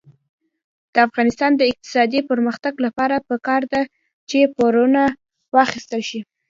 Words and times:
د 0.93 0.95
افغانستان 1.07 1.51
د 1.57 1.61
اقتصادي 1.71 2.21
پرمختګ 2.29 2.73
لپاره 2.85 3.15
پکار 3.29 3.61
ده 3.73 3.81
چې 4.29 4.51
پورونه 4.55 5.01
واخیستل 5.55 6.01
شي. 6.09 6.19